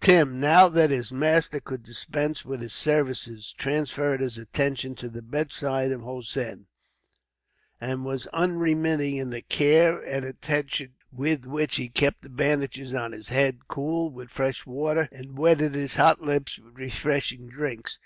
Tim, 0.00 0.40
now 0.40 0.68
that 0.68 0.90
his 0.90 1.12
master 1.12 1.60
could 1.60 1.84
dispense 1.84 2.44
with 2.44 2.60
his 2.60 2.72
services, 2.72 3.54
transferred 3.56 4.20
his 4.20 4.36
attentions 4.36 4.98
to 4.98 5.08
the 5.08 5.22
bedside 5.22 5.92
of 5.92 6.00
Hossein, 6.00 6.66
and 7.80 8.04
was 8.04 8.26
unremitting 8.32 9.18
in 9.18 9.30
the 9.30 9.40
care 9.42 10.00
and 10.02 10.24
attention 10.24 10.94
with 11.12 11.46
which 11.46 11.76
he 11.76 11.88
kept 11.88 12.22
the 12.22 12.28
bandages 12.28 12.92
on 12.92 13.12
his 13.12 13.28
head 13.28 13.68
cool 13.68 14.10
with 14.10 14.32
fresh 14.32 14.66
water, 14.66 15.08
and 15.12 15.38
wetted 15.38 15.76
his 15.76 15.94
hot 15.94 16.20
lips 16.20 16.58
with 16.58 16.74
refreshing 16.76 17.46
drinks. 17.48 18.00